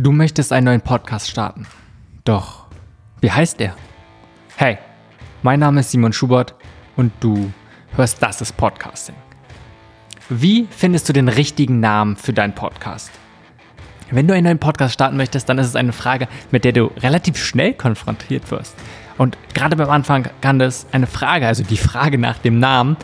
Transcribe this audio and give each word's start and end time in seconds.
Du 0.00 0.12
möchtest 0.12 0.52
einen 0.52 0.66
neuen 0.66 0.80
Podcast 0.80 1.28
starten. 1.28 1.66
Doch, 2.22 2.66
wie 3.20 3.32
heißt 3.32 3.58
der? 3.58 3.74
Hey, 4.54 4.78
mein 5.42 5.58
Name 5.58 5.80
ist 5.80 5.90
Simon 5.90 6.12
Schubert 6.12 6.54
und 6.94 7.10
du 7.18 7.52
hörst 7.96 8.22
Das 8.22 8.40
ist 8.40 8.56
Podcasting. 8.56 9.16
Wie 10.28 10.68
findest 10.70 11.08
du 11.08 11.12
den 11.12 11.28
richtigen 11.28 11.80
Namen 11.80 12.14
für 12.14 12.32
deinen 12.32 12.54
Podcast? 12.54 13.10
Wenn 14.12 14.28
du 14.28 14.34
einen 14.34 14.44
neuen 14.44 14.60
Podcast 14.60 14.94
starten 14.94 15.16
möchtest, 15.16 15.48
dann 15.48 15.58
ist 15.58 15.66
es 15.66 15.74
eine 15.74 15.92
Frage, 15.92 16.28
mit 16.52 16.64
der 16.64 16.70
du 16.70 16.92
relativ 16.98 17.36
schnell 17.36 17.74
konfrontiert 17.74 18.48
wirst. 18.52 18.76
Und 19.16 19.36
gerade 19.52 19.74
beim 19.74 19.90
Anfang 19.90 20.28
kann 20.40 20.60
das 20.60 20.86
eine 20.92 21.08
Frage, 21.08 21.48
also 21.48 21.64
die 21.64 21.76
Frage 21.76 22.18
nach 22.18 22.38
dem 22.38 22.60
Namen, 22.60 22.96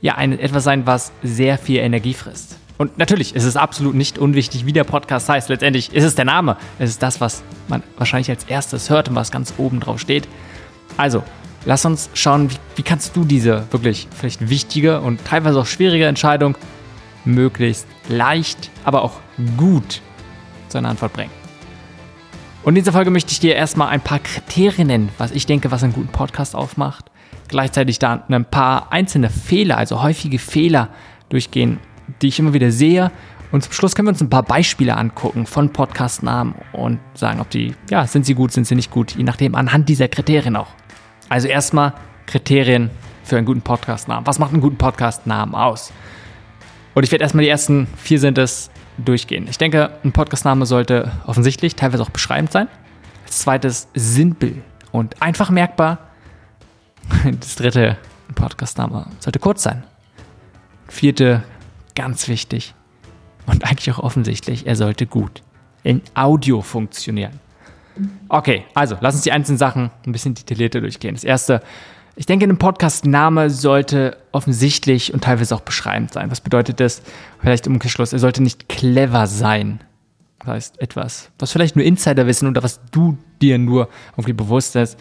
ja 0.00 0.14
ein, 0.14 0.38
etwas 0.38 0.62
sein, 0.62 0.86
was 0.86 1.10
sehr 1.20 1.58
viel 1.58 1.80
Energie 1.80 2.14
frisst. 2.14 2.60
Und 2.78 2.96
natürlich 2.96 3.34
ist 3.34 3.44
es 3.44 3.56
absolut 3.56 3.94
nicht 3.94 4.18
unwichtig, 4.18 4.64
wie 4.64 4.72
der 4.72 4.84
Podcast 4.84 5.28
heißt. 5.28 5.48
Letztendlich 5.48 5.92
ist 5.92 6.04
es 6.04 6.14
der 6.14 6.24
Name. 6.24 6.56
Es 6.78 6.90
ist 6.90 7.02
das, 7.02 7.20
was 7.20 7.42
man 7.66 7.82
wahrscheinlich 7.96 8.30
als 8.30 8.44
erstes 8.44 8.88
hört 8.88 9.08
und 9.08 9.16
was 9.16 9.32
ganz 9.32 9.54
oben 9.58 9.80
drauf 9.80 9.98
steht. 9.98 10.28
Also, 10.96 11.24
lass 11.64 11.84
uns 11.84 12.08
schauen, 12.14 12.50
wie, 12.50 12.56
wie 12.76 12.82
kannst 12.82 13.16
du 13.16 13.24
diese 13.24 13.64
wirklich 13.72 14.06
vielleicht 14.16 14.48
wichtige 14.48 15.00
und 15.00 15.24
teilweise 15.24 15.58
auch 15.58 15.66
schwierige 15.66 16.06
Entscheidung 16.06 16.56
möglichst 17.24 17.86
leicht, 18.08 18.70
aber 18.84 19.02
auch 19.02 19.14
gut 19.56 20.00
zu 20.68 20.78
einer 20.78 20.88
Antwort 20.88 21.12
bringen. 21.12 21.32
Und 22.62 22.76
in 22.76 22.82
dieser 22.82 22.92
Folge 22.92 23.10
möchte 23.10 23.32
ich 23.32 23.40
dir 23.40 23.56
erstmal 23.56 23.88
ein 23.88 24.00
paar 24.00 24.20
Kriterien 24.20 24.86
nennen, 24.86 25.08
was 25.18 25.32
ich 25.32 25.46
denke, 25.46 25.70
was 25.70 25.82
einen 25.82 25.92
guten 25.92 26.08
Podcast 26.08 26.54
aufmacht. 26.54 27.06
Gleichzeitig 27.48 27.98
da 27.98 28.24
ein 28.28 28.44
paar 28.44 28.92
einzelne 28.92 29.30
Fehler, 29.30 29.78
also 29.78 30.02
häufige 30.02 30.38
Fehler 30.38 30.90
durchgehen, 31.28 31.80
die 32.22 32.28
ich 32.28 32.38
immer 32.38 32.52
wieder 32.52 32.70
sehe. 32.70 33.10
Und 33.50 33.64
zum 33.64 33.72
Schluss 33.72 33.94
können 33.94 34.06
wir 34.08 34.12
uns 34.12 34.20
ein 34.20 34.30
paar 34.30 34.42
Beispiele 34.42 34.96
angucken 34.96 35.46
von 35.46 35.72
Podcast-Namen 35.72 36.54
und 36.72 36.98
sagen, 37.14 37.40
ob 37.40 37.48
die, 37.50 37.74
ja, 37.90 38.06
sind 38.06 38.26
sie 38.26 38.34
gut, 38.34 38.52
sind 38.52 38.66
sie 38.66 38.74
nicht 38.74 38.90
gut, 38.90 39.12
je 39.12 39.24
nachdem, 39.24 39.54
anhand 39.54 39.88
dieser 39.88 40.08
Kriterien 40.08 40.56
auch. 40.56 40.68
Also 41.28 41.48
erstmal 41.48 41.94
Kriterien 42.26 42.90
für 43.24 43.36
einen 43.36 43.46
guten 43.46 43.62
Podcast-Namen. 43.62 44.26
Was 44.26 44.38
macht 44.38 44.52
einen 44.52 44.60
guten 44.60 44.76
Podcast-Namen 44.76 45.54
aus? 45.54 45.92
Und 46.94 47.04
ich 47.04 47.12
werde 47.12 47.22
erstmal 47.22 47.44
die 47.44 47.50
ersten 47.50 47.86
vier 47.96 48.18
sind 48.18 48.38
es 48.38 48.70
durchgehen. 48.98 49.46
Ich 49.48 49.58
denke, 49.58 49.90
ein 50.04 50.12
Podcast-Name 50.12 50.66
sollte 50.66 51.12
offensichtlich, 51.26 51.76
teilweise 51.76 52.02
auch 52.02 52.10
beschreibend 52.10 52.52
sein. 52.52 52.68
Als 53.24 53.38
zweites 53.38 53.88
simpel 53.94 54.62
und 54.92 55.22
einfach 55.22 55.50
merkbar. 55.50 55.98
Das 57.40 57.54
dritte, 57.54 57.96
ein 58.28 58.34
Podcast-Name 58.34 59.06
sollte 59.20 59.38
kurz 59.38 59.62
sein. 59.62 59.84
Vierte, 60.88 61.42
ganz 61.98 62.28
wichtig 62.28 62.74
und 63.46 63.64
eigentlich 63.64 63.92
auch 63.92 63.98
offensichtlich, 63.98 64.68
er 64.68 64.76
sollte 64.76 65.04
gut 65.04 65.42
in 65.82 66.00
Audio 66.14 66.62
funktionieren. 66.62 67.40
Okay, 68.28 68.64
also 68.72 68.96
lass 69.00 69.16
uns 69.16 69.24
die 69.24 69.32
einzelnen 69.32 69.58
Sachen 69.58 69.90
ein 70.06 70.12
bisschen 70.12 70.34
detaillierter 70.34 70.80
durchgehen. 70.80 71.16
Das 71.16 71.24
erste, 71.24 71.60
ich 72.14 72.24
denke, 72.24 72.46
ein 72.46 72.56
Podcast-Name 72.56 73.50
sollte 73.50 74.16
offensichtlich 74.30 75.12
und 75.12 75.24
teilweise 75.24 75.56
auch 75.56 75.62
beschreibend 75.62 76.12
sein. 76.12 76.30
Was 76.30 76.40
bedeutet 76.40 76.78
das? 76.78 77.02
Vielleicht 77.40 77.66
im 77.66 77.72
Umkehrschluss, 77.72 78.12
er 78.12 78.20
sollte 78.20 78.44
nicht 78.44 78.68
clever 78.68 79.26
sein. 79.26 79.80
Das 80.38 80.48
heißt, 80.48 80.80
etwas, 80.80 81.32
was 81.40 81.50
vielleicht 81.50 81.74
nur 81.74 81.84
Insider 81.84 82.28
wissen 82.28 82.46
oder 82.46 82.62
was 82.62 82.80
du 82.92 83.18
dir 83.42 83.58
nur 83.58 83.88
irgendwie 84.12 84.34
bewusst 84.34 84.76
ist. 84.76 84.96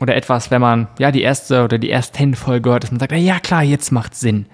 Oder 0.00 0.16
etwas, 0.16 0.50
wenn 0.50 0.62
man 0.62 0.88
ja 0.98 1.12
die 1.12 1.22
erste 1.22 1.62
oder 1.62 1.78
die 1.78 1.90
erste 1.90 2.34
Folge 2.34 2.70
hört, 2.70 2.82
dass 2.82 2.90
man 2.90 2.98
sagt, 2.98 3.12
ja 3.12 3.38
klar, 3.38 3.62
jetzt 3.62 3.92
macht 3.92 4.16
Sinn. 4.16 4.46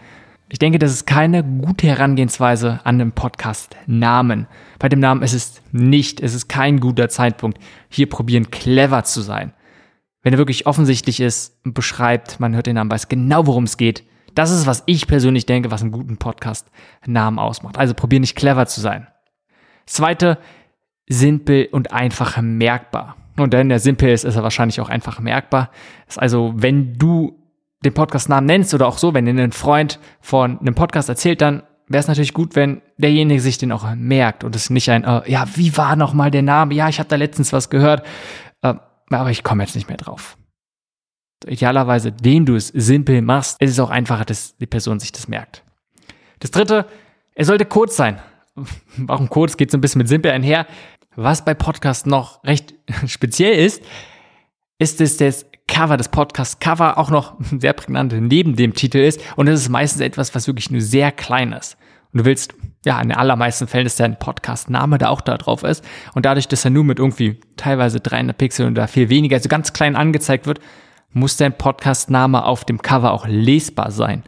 Ich 0.48 0.60
denke, 0.60 0.78
das 0.78 0.92
ist 0.92 1.06
keine 1.06 1.42
gute 1.42 1.88
Herangehensweise 1.88 2.78
an 2.84 3.00
den 3.00 3.10
Podcast-Namen. 3.10 4.46
Bei 4.78 4.88
dem 4.88 5.00
Namen 5.00 5.22
ist 5.22 5.32
es 5.32 5.60
nicht, 5.72 6.20
es 6.20 6.34
ist 6.34 6.48
kein 6.48 6.78
guter 6.78 7.08
Zeitpunkt, 7.08 7.58
hier 7.88 8.08
probieren, 8.08 8.52
clever 8.52 9.02
zu 9.02 9.22
sein. 9.22 9.52
Wenn 10.22 10.34
er 10.34 10.38
wirklich 10.38 10.66
offensichtlich 10.66 11.18
ist 11.18 11.58
und 11.64 11.74
beschreibt, 11.74 12.38
man 12.38 12.54
hört 12.54 12.66
den 12.66 12.76
Namen, 12.76 12.92
weiß 12.92 13.08
genau, 13.08 13.48
worum 13.48 13.64
es 13.64 13.76
geht. 13.76 14.04
Das 14.36 14.52
ist, 14.52 14.66
was 14.66 14.84
ich 14.86 15.08
persönlich 15.08 15.46
denke, 15.46 15.72
was 15.72 15.82
einen 15.82 15.90
guten 15.90 16.16
Podcast-Namen 16.16 17.40
ausmacht. 17.40 17.76
Also 17.76 17.94
probier 17.94 18.20
nicht 18.20 18.36
clever 18.36 18.66
zu 18.66 18.80
sein. 18.80 19.08
Zweite, 19.84 20.38
simpel 21.08 21.68
und 21.72 21.92
einfach 21.92 22.40
merkbar. 22.40 23.16
Und 23.36 23.52
wenn 23.52 23.68
der 23.68 23.80
simpel 23.80 24.10
ist, 24.10 24.24
ist 24.24 24.36
er 24.36 24.44
wahrscheinlich 24.44 24.80
auch 24.80 24.90
einfach 24.90 25.18
merkbar. 25.18 25.70
Ist 26.06 26.20
also, 26.20 26.52
wenn 26.56 26.94
du 26.94 27.45
den 27.86 27.94
Podcast-Namen 27.94 28.46
nennst 28.46 28.74
oder 28.74 28.86
auch 28.86 28.98
so, 28.98 29.14
wenn 29.14 29.24
dir 29.26 29.42
ein 29.42 29.52
Freund 29.52 29.98
von 30.20 30.58
einem 30.58 30.74
Podcast 30.74 31.08
erzählt, 31.08 31.40
dann 31.40 31.62
wäre 31.88 32.00
es 32.00 32.08
natürlich 32.08 32.34
gut, 32.34 32.56
wenn 32.56 32.82
derjenige 32.98 33.40
sich 33.40 33.58
den 33.58 33.72
auch 33.72 33.86
merkt 33.94 34.44
und 34.44 34.56
es 34.56 34.70
nicht 34.70 34.90
ein, 34.90 35.04
äh, 35.04 35.30
ja, 35.30 35.46
wie 35.54 35.76
war 35.76 35.96
nochmal 35.96 36.30
der 36.30 36.42
Name? 36.42 36.74
Ja, 36.74 36.88
ich 36.88 36.98
habe 36.98 37.08
da 37.08 37.16
letztens 37.16 37.52
was 37.52 37.70
gehört, 37.70 38.04
äh, 38.62 38.74
aber 39.10 39.30
ich 39.30 39.44
komme 39.44 39.62
jetzt 39.62 39.76
nicht 39.76 39.88
mehr 39.88 39.96
drauf. 39.96 40.36
Idealerweise, 41.46 42.08
indem 42.08 42.46
du 42.46 42.56
es 42.56 42.68
simpel 42.68 43.22
machst, 43.22 43.60
ist 43.60 43.70
es 43.70 43.78
auch 43.78 43.90
einfacher, 43.90 44.24
dass 44.24 44.56
die 44.56 44.66
Person 44.66 44.98
sich 44.98 45.12
das 45.12 45.28
merkt. 45.28 45.62
Das 46.40 46.50
dritte, 46.50 46.86
er 47.34 47.44
sollte 47.44 47.66
kurz 47.66 47.96
sein. 47.96 48.18
Warum 48.96 49.28
kurz? 49.28 49.56
Geht 49.56 49.70
so 49.70 49.78
ein 49.78 49.80
bisschen 49.80 49.98
mit 49.98 50.08
simpel 50.08 50.32
einher. 50.32 50.66
Was 51.14 51.44
bei 51.44 51.54
Podcasts 51.54 52.06
noch 52.06 52.42
recht 52.44 52.74
speziell 53.06 53.64
ist, 53.64 53.82
ist 54.78 55.00
es 55.00 55.18
das 55.18 55.46
Cover 55.68 55.96
des 55.96 56.08
Podcasts 56.08 56.60
Cover 56.60 56.98
auch 56.98 57.10
noch 57.10 57.34
sehr 57.58 57.72
prägnant 57.72 58.12
neben 58.12 58.56
dem 58.56 58.74
Titel 58.74 58.98
ist. 58.98 59.20
Und 59.36 59.48
es 59.48 59.60
ist 59.60 59.68
meistens 59.68 60.00
etwas, 60.00 60.34
was 60.34 60.46
wirklich 60.46 60.70
nur 60.70 60.80
sehr 60.80 61.12
klein 61.12 61.52
ist. 61.52 61.76
Und 62.12 62.20
du 62.20 62.24
willst, 62.24 62.54
ja, 62.84 63.00
in 63.00 63.08
den 63.08 63.18
allermeisten 63.18 63.66
Fällen, 63.66 63.84
dass 63.84 63.96
dein 63.96 64.18
Podcast-Name 64.18 64.98
da 64.98 65.08
auch 65.08 65.20
da 65.20 65.36
drauf 65.36 65.64
ist. 65.64 65.84
Und 66.14 66.24
dadurch, 66.24 66.48
dass 66.48 66.64
er 66.64 66.70
nur 66.70 66.84
mit 66.84 66.98
irgendwie 66.98 67.40
teilweise 67.56 68.00
300 68.00 68.38
Pixel 68.38 68.70
oder 68.70 68.88
viel 68.88 69.08
weniger, 69.08 69.36
also 69.36 69.48
ganz 69.48 69.72
klein 69.72 69.96
angezeigt 69.96 70.46
wird, 70.46 70.60
muss 71.10 71.36
dein 71.36 71.56
Podcast-Name 71.56 72.44
auf 72.44 72.64
dem 72.64 72.80
Cover 72.80 73.12
auch 73.12 73.26
lesbar 73.26 73.90
sein. 73.90 74.22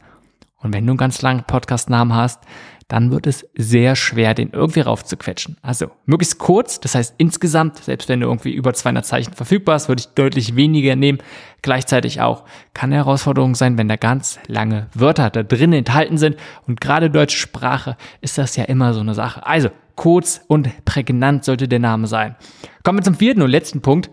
Und 0.61 0.75
wenn 0.75 0.87
du 0.87 0.93
einen 0.93 0.99
ganz 0.99 1.23
langen 1.23 1.45
Podcast-Namen 1.45 2.15
hast, 2.15 2.41
dann 2.89 3.11
wird 3.11 3.27
es 3.27 3.47
sehr 3.55 3.95
schwer, 3.97 4.33
den 4.33 4.51
irgendwie 4.51 4.81
raufzuquetschen. 4.81 5.59
Also 5.61 5.91
möglichst 6.07 6.39
kurz, 6.39 6.81
das 6.81 6.95
heißt 6.95 7.15
insgesamt, 7.19 7.85
selbst 7.85 8.09
wenn 8.09 8.21
du 8.21 8.27
irgendwie 8.27 8.53
über 8.53 8.73
200 8.73 9.05
Zeichen 9.05 9.35
verfügbar 9.35 9.75
hast, 9.75 9.89
würde 9.89 10.01
ich 10.01 10.09
deutlich 10.09 10.57
weniger 10.57 10.97
nehmen. 10.97 11.19
Gleichzeitig 11.61 12.23
auch 12.23 12.45
kann 12.73 12.89
eine 12.89 12.97
Herausforderung 12.97 13.55
sein, 13.55 13.77
wenn 13.77 13.89
da 13.89 13.97
ganz 13.97 14.41
lange 14.47 14.87
Wörter 14.95 15.29
da 15.29 15.43
drin 15.43 15.75
enthalten 15.75 16.17
sind. 16.17 16.37
Und 16.67 16.81
gerade 16.81 17.11
deutsche 17.11 17.39
Sprache 17.39 17.99
ist 18.23 18.39
das 18.39 18.57
ja 18.57 18.65
immer 18.65 18.95
so 18.95 19.01
eine 19.01 19.15
Sache. 19.15 19.47
Also 19.47 19.69
kurz 19.95 20.41
und 20.47 20.85
prägnant 20.87 21.45
sollte 21.45 21.69
der 21.69 21.81
Name 21.81 22.07
sein. 22.07 22.37
Kommen 22.85 23.01
wir 23.01 23.05
zum 23.05 23.17
vierten 23.17 23.43
und 23.43 23.51
letzten 23.51 23.83
Punkt. 23.83 24.11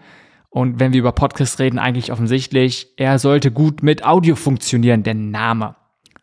Und 0.49 0.79
wenn 0.79 0.91
wir 0.91 0.99
über 0.99 1.11
Podcast 1.13 1.59
reden, 1.59 1.79
eigentlich 1.79 2.11
offensichtlich, 2.11 2.87
er 2.97 3.19
sollte 3.19 3.51
gut 3.51 3.83
mit 3.83 4.03
Audio 4.03 4.35
funktionieren, 4.35 5.03
der 5.03 5.13
Name. 5.13 5.75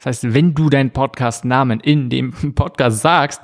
Das 0.03 0.25
heißt, 0.25 0.35
wenn 0.35 0.53
du 0.55 0.69
deinen 0.69 0.91
Podcast-Namen 0.91 1.79
in 1.79 2.11
dem 2.11 2.33
Podcast 2.57 3.03
sagst, 3.03 3.41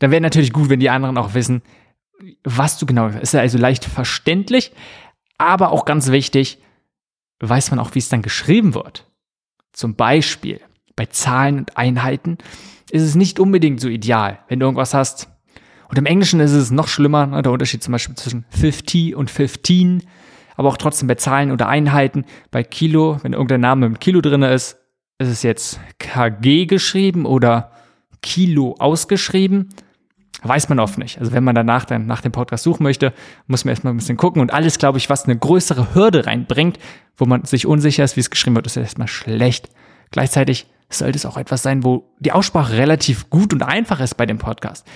dann 0.00 0.10
wäre 0.10 0.20
natürlich 0.20 0.52
gut, 0.52 0.68
wenn 0.68 0.80
die 0.80 0.90
anderen 0.90 1.16
auch 1.16 1.34
wissen, 1.34 1.62
was 2.42 2.76
du 2.78 2.86
genau 2.86 3.06
ist. 3.06 3.36
also 3.36 3.56
leicht 3.56 3.84
verständlich, 3.84 4.72
aber 5.38 5.70
auch 5.70 5.84
ganz 5.84 6.10
wichtig, 6.10 6.58
weiß 7.38 7.70
man 7.70 7.78
auch, 7.78 7.94
wie 7.94 8.00
es 8.00 8.08
dann 8.08 8.22
geschrieben 8.22 8.74
wird. 8.74 9.08
Zum 9.72 9.94
Beispiel 9.94 10.60
bei 10.96 11.06
Zahlen 11.06 11.58
und 11.58 11.76
Einheiten 11.76 12.38
ist 12.90 13.02
es 13.02 13.14
nicht 13.14 13.38
unbedingt 13.38 13.80
so 13.80 13.88
ideal, 13.88 14.40
wenn 14.48 14.58
du 14.58 14.66
irgendwas 14.66 14.94
hast. 14.94 15.28
Und 15.88 15.98
im 15.98 16.06
Englischen 16.06 16.40
ist 16.40 16.50
es 16.50 16.72
noch 16.72 16.88
schlimmer, 16.88 17.26
ne, 17.26 17.42
der 17.42 17.52
Unterschied 17.52 17.82
zum 17.82 17.92
Beispiel 17.92 18.16
zwischen 18.16 18.44
50 18.50 19.14
und 19.14 19.30
15, 19.30 20.02
aber 20.56 20.68
auch 20.68 20.78
trotzdem 20.78 21.06
bei 21.06 21.14
Zahlen 21.14 21.52
oder 21.52 21.68
Einheiten, 21.68 22.24
bei 22.50 22.64
Kilo, 22.64 23.20
wenn 23.22 23.34
irgendein 23.34 23.60
Name 23.60 23.88
mit 23.88 24.00
Kilo 24.00 24.20
drin 24.20 24.42
ist, 24.42 24.81
ist 25.18 25.28
es 25.28 25.42
jetzt 25.42 25.80
KG 25.98 26.66
geschrieben 26.66 27.26
oder 27.26 27.72
Kilo 28.22 28.76
ausgeschrieben? 28.78 29.70
Weiß 30.42 30.68
man 30.68 30.80
oft 30.80 30.98
nicht. 30.98 31.18
Also 31.20 31.32
wenn 31.32 31.44
man 31.44 31.54
danach 31.54 31.84
dann 31.84 32.06
nach 32.06 32.20
dem 32.20 32.32
Podcast 32.32 32.64
suchen 32.64 32.82
möchte, 32.82 33.12
muss 33.46 33.64
man 33.64 33.70
erstmal 33.70 33.92
ein 33.92 33.98
bisschen 33.98 34.16
gucken. 34.16 34.42
Und 34.42 34.52
alles, 34.52 34.78
glaube 34.78 34.98
ich, 34.98 35.08
was 35.08 35.24
eine 35.24 35.38
größere 35.38 35.94
Hürde 35.94 36.26
reinbringt, 36.26 36.78
wo 37.16 37.26
man 37.26 37.44
sich 37.44 37.66
unsicher 37.66 38.02
ist, 38.02 38.16
wie 38.16 38.20
es 38.20 38.30
geschrieben 38.30 38.56
wird, 38.56 38.66
ist 38.66 38.76
erstmal 38.76 39.08
schlecht. 39.08 39.68
Gleichzeitig 40.10 40.66
sollte 40.90 41.16
es 41.16 41.26
auch 41.26 41.36
etwas 41.36 41.62
sein, 41.62 41.84
wo 41.84 42.12
die 42.18 42.32
Aussprache 42.32 42.76
relativ 42.76 43.30
gut 43.30 43.52
und 43.52 43.62
einfach 43.62 44.00
ist 44.00 44.16
bei 44.16 44.26
dem 44.26 44.38
Podcast. 44.38 44.86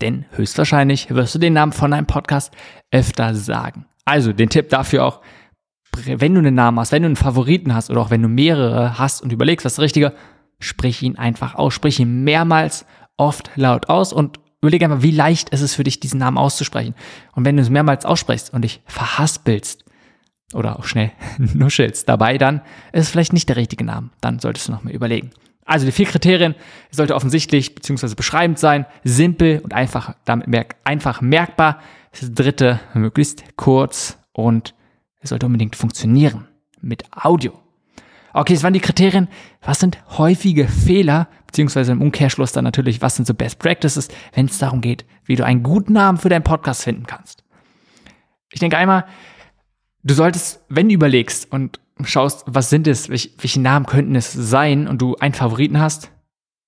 Denn 0.00 0.24
höchstwahrscheinlich 0.32 1.10
wirst 1.10 1.34
du 1.34 1.38
den 1.38 1.52
Namen 1.52 1.72
von 1.72 1.92
einem 1.92 2.06
Podcast 2.06 2.54
öfter 2.90 3.34
sagen. 3.34 3.86
Also 4.04 4.32
den 4.32 4.48
Tipp 4.48 4.70
dafür 4.70 5.04
auch, 5.04 5.20
wenn 6.04 6.34
du 6.34 6.40
einen 6.40 6.54
Namen 6.54 6.78
hast, 6.78 6.92
wenn 6.92 7.02
du 7.02 7.06
einen 7.06 7.16
Favoriten 7.16 7.74
hast 7.74 7.90
oder 7.90 8.00
auch 8.00 8.10
wenn 8.10 8.22
du 8.22 8.28
mehrere 8.28 8.98
hast 8.98 9.22
und 9.22 9.32
überlegst, 9.32 9.64
was 9.64 9.74
ist 9.74 9.80
richtige, 9.80 10.14
sprich 10.60 11.02
ihn 11.02 11.16
einfach 11.16 11.54
aus, 11.54 11.74
sprich 11.74 12.00
ihn 12.00 12.24
mehrmals 12.24 12.86
oft 13.16 13.50
laut 13.56 13.88
aus 13.88 14.12
und 14.12 14.38
überlege 14.60 14.84
einfach, 14.84 15.02
wie 15.02 15.10
leicht 15.10 15.50
ist 15.50 15.60
es 15.60 15.74
für 15.74 15.84
dich, 15.84 16.00
diesen 16.00 16.18
Namen 16.18 16.38
auszusprechen. 16.38 16.94
Und 17.34 17.44
wenn 17.44 17.56
du 17.56 17.62
es 17.62 17.70
mehrmals 17.70 18.04
aussprichst 18.04 18.52
und 18.52 18.62
dich 18.62 18.80
verhaspelst 18.86 19.84
oder 20.54 20.78
auch 20.78 20.84
schnell 20.84 21.12
nuschelst 21.38 22.08
dabei, 22.08 22.38
dann 22.38 22.62
ist 22.92 23.04
es 23.04 23.10
vielleicht 23.10 23.32
nicht 23.32 23.48
der 23.48 23.56
richtige 23.56 23.84
Name. 23.84 24.10
Dann 24.20 24.38
solltest 24.38 24.68
du 24.68 24.72
nochmal 24.72 24.94
überlegen. 24.94 25.30
Also 25.64 25.84
die 25.84 25.92
vier 25.92 26.06
Kriterien 26.06 26.54
sollte 26.90 27.14
offensichtlich 27.14 27.74
bzw. 27.74 28.14
beschreibend 28.14 28.58
sein, 28.58 28.86
simpel 29.04 29.60
und 29.60 29.74
einfach 29.74 30.14
damit 30.24 30.46
merk 30.48 30.76
einfach 30.84 31.20
merkbar. 31.20 31.80
Das 32.18 32.32
dritte 32.32 32.80
möglichst 32.94 33.44
kurz 33.56 34.18
und 34.32 34.74
es 35.20 35.30
sollte 35.30 35.46
unbedingt 35.46 35.76
funktionieren 35.76 36.46
mit 36.80 37.04
Audio. 37.12 37.52
Okay, 38.34 38.54
das 38.54 38.62
waren 38.62 38.74
die 38.74 38.80
Kriterien. 38.80 39.28
Was 39.62 39.80
sind 39.80 39.98
häufige 40.18 40.68
Fehler, 40.68 41.28
beziehungsweise 41.46 41.92
im 41.92 42.02
Umkehrschluss 42.02 42.52
dann 42.52 42.64
natürlich, 42.64 43.02
was 43.02 43.16
sind 43.16 43.26
so 43.26 43.34
Best 43.34 43.58
Practices, 43.58 44.08
wenn 44.34 44.46
es 44.46 44.58
darum 44.58 44.80
geht, 44.80 45.04
wie 45.24 45.36
du 45.36 45.44
einen 45.44 45.62
guten 45.62 45.94
Namen 45.94 46.18
für 46.18 46.28
deinen 46.28 46.44
Podcast 46.44 46.84
finden 46.84 47.06
kannst. 47.06 47.42
Ich 48.52 48.60
denke 48.60 48.76
einmal, 48.76 49.06
du 50.04 50.14
solltest, 50.14 50.60
wenn 50.68 50.88
du 50.88 50.94
überlegst 50.94 51.50
und 51.50 51.80
schaust, 52.04 52.44
was 52.46 52.70
sind 52.70 52.86
es, 52.86 53.08
welche, 53.08 53.30
welche 53.38 53.60
Namen 53.60 53.86
könnten 53.86 54.14
es 54.14 54.32
sein 54.32 54.86
und 54.86 55.02
du 55.02 55.16
einen 55.16 55.34
Favoriten 55.34 55.80
hast, 55.80 56.12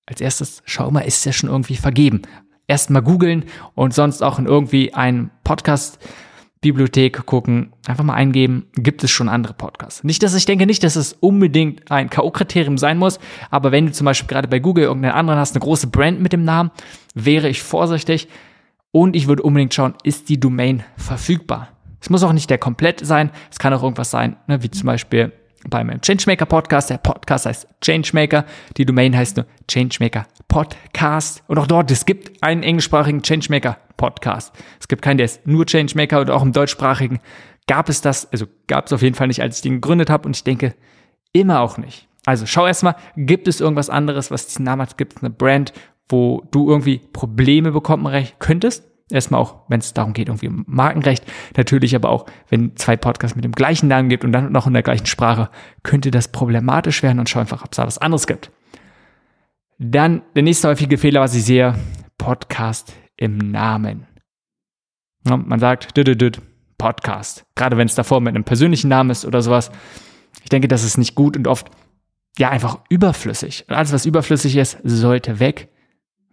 als 0.05 0.19
erstes 0.19 0.61
schau 0.65 0.91
mal, 0.91 1.01
ist 1.01 1.25
der 1.25 1.31
schon 1.31 1.49
irgendwie 1.49 1.77
vergeben? 1.77 2.23
Erst 2.67 2.89
mal 2.89 3.01
googeln 3.01 3.45
und 3.75 3.93
sonst 3.93 4.21
auch 4.23 4.39
in 4.39 4.45
irgendwie 4.45 4.93
einen 4.93 5.31
Podcast 5.43 5.99
Bibliothek 6.61 7.25
gucken, 7.25 7.73
einfach 7.87 8.03
mal 8.03 8.13
eingeben, 8.13 8.67
gibt 8.73 9.03
es 9.03 9.09
schon 9.09 9.29
andere 9.29 9.55
Podcasts. 9.55 10.03
Nicht, 10.03 10.21
dass 10.21 10.35
ich 10.35 10.45
denke 10.45 10.67
nicht, 10.67 10.83
dass 10.83 10.95
es 10.95 11.13
unbedingt 11.13 11.91
ein 11.91 12.09
K.O.-Kriterium 12.11 12.77
sein 12.77 12.99
muss, 12.99 13.19
aber 13.49 13.71
wenn 13.71 13.87
du 13.87 13.91
zum 13.91 14.05
Beispiel 14.05 14.27
gerade 14.27 14.47
bei 14.47 14.59
Google 14.59 14.83
irgendeinen 14.83 15.15
anderen 15.15 15.39
hast, 15.39 15.55
eine 15.55 15.63
große 15.63 15.87
Brand 15.87 16.21
mit 16.21 16.33
dem 16.33 16.43
Namen, 16.43 16.69
wäre 17.15 17.49
ich 17.49 17.63
vorsichtig 17.63 18.27
und 18.91 19.15
ich 19.15 19.27
würde 19.27 19.41
unbedingt 19.41 19.73
schauen, 19.73 19.95
ist 20.03 20.29
die 20.29 20.39
Domain 20.39 20.83
verfügbar. 20.97 21.69
Es 21.99 22.11
muss 22.11 22.23
auch 22.23 22.33
nicht 22.33 22.49
der 22.49 22.59
komplett 22.59 23.03
sein, 23.05 23.31
es 23.49 23.57
kann 23.57 23.73
auch 23.73 23.81
irgendwas 23.81 24.11
sein, 24.11 24.37
ne, 24.47 24.61
wie 24.61 24.69
zum 24.69 24.85
Beispiel 24.85 25.33
bei 25.67 25.83
meinem 25.83 26.01
Changemaker 26.01 26.45
Podcast. 26.45 26.89
Der 26.89 26.97
Podcast 26.97 27.45
heißt 27.45 27.67
Changemaker. 27.81 28.45
Die 28.77 28.85
Domain 28.85 29.15
heißt 29.15 29.37
nur 29.37 29.45
Changemaker 29.67 30.27
Podcast. 30.47 31.43
Und 31.47 31.57
auch 31.57 31.67
dort, 31.67 31.91
es 31.91 32.05
gibt 32.05 32.43
einen 32.43 32.63
englischsprachigen 32.63 33.21
Changemaker 33.21 33.77
Podcast. 33.97 34.53
Es 34.79 34.87
gibt 34.87 35.01
keinen, 35.01 35.17
der 35.17 35.25
ist 35.25 35.45
nur 35.45 35.65
Changemaker 35.65 36.21
oder 36.21 36.35
auch 36.35 36.41
im 36.41 36.51
deutschsprachigen 36.51 37.19
gab 37.67 37.89
es 37.89 38.01
das, 38.01 38.31
also 38.31 38.47
gab 38.67 38.87
es 38.87 38.93
auf 38.93 39.01
jeden 39.01 39.15
Fall 39.15 39.27
nicht, 39.27 39.41
als 39.41 39.57
ich 39.57 39.61
den 39.61 39.75
gegründet 39.75 40.09
habe 40.09 40.25
und 40.25 40.35
ich 40.35 40.43
denke 40.43 40.75
immer 41.31 41.61
auch 41.61 41.77
nicht. 41.77 42.07
Also 42.25 42.45
schau 42.45 42.67
erstmal, 42.67 42.95
gibt 43.15 43.47
es 43.47 43.61
irgendwas 43.61 43.89
anderes, 43.89 44.29
was 44.29 44.47
diesen 44.47 44.65
Namen 44.65 44.81
hat? 44.81 44.97
Gibt 44.97 45.17
es 45.17 45.23
eine 45.23 45.29
Brand, 45.29 45.73
wo 46.09 46.43
du 46.51 46.69
irgendwie 46.69 46.99
Probleme 47.13 47.71
bekommen 47.71 48.27
könntest? 48.39 48.90
Erstmal 49.11 49.41
auch, 49.41 49.61
wenn 49.67 49.79
es 49.79 49.93
darum 49.93 50.13
geht, 50.13 50.29
irgendwie 50.29 50.49
Markenrecht. 50.49 51.25
Natürlich 51.57 51.95
aber 51.95 52.09
auch, 52.09 52.25
wenn 52.49 52.75
zwei 52.75 52.95
Podcasts 52.95 53.35
mit 53.35 53.45
dem 53.45 53.51
gleichen 53.51 53.87
Namen 53.87 54.09
gibt 54.09 54.23
und 54.23 54.31
dann 54.31 54.51
noch 54.51 54.67
in 54.67 54.73
der 54.73 54.83
gleichen 54.83 55.05
Sprache, 55.05 55.49
könnte 55.83 56.11
das 56.11 56.29
problematisch 56.29 57.03
werden 57.03 57.19
und 57.19 57.29
schau 57.29 57.39
einfach, 57.39 57.63
ob 57.63 57.71
es 57.71 57.77
da 57.77 57.85
was 57.85 57.97
anderes 57.97 58.27
gibt. 58.27 58.51
Dann 59.77 60.21
der 60.35 60.43
nächste 60.43 60.67
häufige 60.67 60.97
Fehler, 60.97 61.21
was 61.21 61.35
ich 61.35 61.43
sehe, 61.43 61.75
Podcast 62.17 62.93
im 63.17 63.37
Namen. 63.37 64.07
Ja, 65.27 65.37
man 65.37 65.59
sagt, 65.59 65.93
Podcast. 66.77 67.45
Gerade 67.53 67.77
wenn 67.77 67.87
es 67.87 67.93
davor 67.93 68.21
mit 68.21 68.33
einem 68.33 68.43
persönlichen 68.43 68.87
Namen 68.87 69.11
ist 69.11 69.23
oder 69.23 69.43
sowas. 69.43 69.71
Ich 70.43 70.49
denke, 70.49 70.67
das 70.67 70.83
ist 70.83 70.97
nicht 70.97 71.13
gut 71.13 71.37
und 71.37 71.47
oft 71.47 71.69
ja 72.39 72.49
einfach 72.49 72.79
überflüssig. 72.89 73.65
alles, 73.67 73.93
was 73.93 74.07
überflüssig 74.07 74.55
ist, 74.55 74.79
sollte 74.83 75.39
weg. 75.39 75.69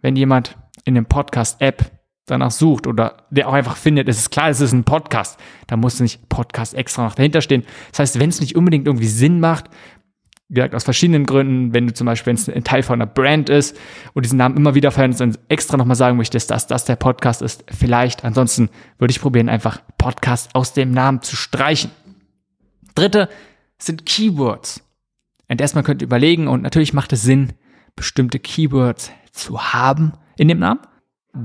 Wenn 0.01 0.15
jemand 0.15 0.57
in 0.85 0.95
dem 0.95 1.05
Podcast-App 1.05 1.98
danach 2.29 2.51
sucht 2.51 2.87
oder 2.87 3.17
der 3.29 3.47
auch 3.47 3.53
einfach 3.53 3.75
findet, 3.75 4.07
es 4.09 4.19
ist 4.19 4.29
klar, 4.29 4.49
es 4.49 4.61
ist 4.61 4.73
ein 4.73 4.83
Podcast, 4.83 5.39
da 5.67 5.77
muss 5.77 5.99
nicht 5.99 6.29
Podcast 6.29 6.73
extra 6.73 7.03
noch 7.03 7.15
dahinter 7.15 7.41
stehen. 7.41 7.63
Das 7.91 7.99
heißt, 7.99 8.19
wenn 8.19 8.29
es 8.29 8.41
nicht 8.41 8.55
unbedingt 8.55 8.87
irgendwie 8.87 9.07
Sinn 9.07 9.39
macht, 9.39 9.69
wie 10.49 10.55
gesagt, 10.55 10.73
aus 10.73 10.83
verschiedenen 10.83 11.27
Gründen, 11.27 11.73
wenn 11.75 11.85
du 11.85 11.93
zum 11.93 12.05
Beispiel, 12.05 12.31
wenn 12.31 12.35
es 12.35 12.49
ein 12.49 12.63
Teil 12.63 12.81
von 12.81 12.99
einer 12.99 13.09
Brand 13.09 13.49
ist 13.49 13.77
und 14.13 14.25
diesen 14.25 14.37
Namen 14.37 14.57
immer 14.57 14.73
wieder 14.73 14.89
verwendest 14.89 15.21
und 15.21 15.39
extra 15.47 15.77
nochmal 15.77 15.95
sagen 15.95 16.17
möchtest, 16.17 16.49
dass 16.49 16.65
das 16.65 16.85
der 16.85 16.95
Podcast 16.95 17.43
ist, 17.43 17.63
vielleicht. 17.69 18.25
Ansonsten 18.25 18.69
würde 18.97 19.11
ich 19.11 19.21
probieren, 19.21 19.47
einfach 19.47 19.81
Podcast 19.99 20.55
aus 20.55 20.73
dem 20.73 20.89
Namen 20.89 21.21
zu 21.21 21.35
streichen. 21.35 21.91
Dritte 22.95 23.29
sind 23.77 24.07
Keywords. 24.07 24.83
Und 25.47 25.61
erstmal 25.61 25.83
könnt 25.83 26.01
ihr 26.01 26.07
überlegen 26.07 26.47
und 26.47 26.63
natürlich 26.63 26.93
macht 26.93 27.13
es 27.13 27.21
Sinn, 27.21 27.53
bestimmte 27.95 28.39
Keywords 28.39 29.11
zu 29.31 29.73
haben 29.73 30.13
in 30.35 30.47
dem 30.47 30.59
Namen 30.59 30.79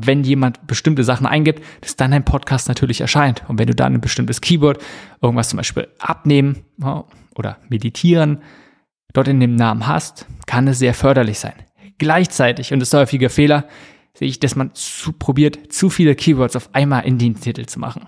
wenn 0.00 0.24
jemand 0.24 0.66
bestimmte 0.66 1.04
Sachen 1.04 1.26
eingibt, 1.26 1.62
dass 1.80 1.96
dann 1.96 2.12
ein 2.12 2.24
Podcast 2.24 2.68
natürlich 2.68 3.00
erscheint. 3.00 3.42
Und 3.48 3.58
wenn 3.58 3.66
du 3.66 3.74
dann 3.74 3.94
ein 3.94 4.00
bestimmtes 4.00 4.40
Keyword, 4.40 4.82
irgendwas 5.20 5.48
zum 5.48 5.58
Beispiel 5.58 5.88
abnehmen 5.98 6.64
oder 7.34 7.58
meditieren, 7.68 8.42
dort 9.12 9.28
in 9.28 9.40
dem 9.40 9.56
Namen 9.56 9.86
hast, 9.86 10.26
kann 10.46 10.68
es 10.68 10.78
sehr 10.78 10.94
förderlich 10.94 11.38
sein. 11.38 11.54
Gleichzeitig, 11.98 12.72
und 12.72 12.80
das 12.80 12.88
ist 12.88 12.94
ein 12.94 13.00
häufiger 13.00 13.30
Fehler, 13.30 13.64
sehe 14.14 14.28
ich, 14.28 14.40
dass 14.40 14.56
man 14.56 14.74
zu, 14.74 15.12
probiert, 15.12 15.72
zu 15.72 15.90
viele 15.90 16.14
Keywords 16.14 16.56
auf 16.56 16.70
einmal 16.74 17.04
in 17.04 17.18
den 17.18 17.40
Titel 17.40 17.66
zu 17.66 17.80
machen. 17.80 18.06